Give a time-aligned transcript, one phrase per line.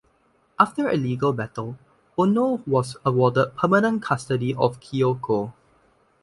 [0.57, 1.77] After a legal battle,
[2.17, 5.53] Ono was awarded permanent custody of Kyoko.